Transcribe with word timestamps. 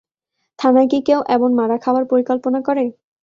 থানায় 0.59 0.89
কী 0.91 0.99
কেউ 1.07 1.19
এমন 1.35 1.51
মারা 1.59 1.77
খাওয়ার 1.83 2.03
পরিকল্পনা 2.11 2.59
করে? 2.67 2.83